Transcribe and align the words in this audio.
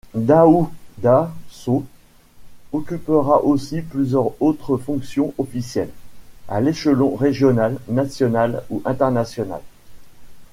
Daouda 0.15 1.29
Sow 1.47 1.85
occupera 2.71 3.43
aussi 3.43 3.83
plusieurs 3.83 4.31
autres 4.41 4.75
fonctions 4.77 5.31
officielles, 5.37 5.91
à 6.47 6.59
l'échelon 6.59 7.15
régional, 7.15 7.77
national 7.87 8.63
ou 8.71 8.81
international. 8.83 9.61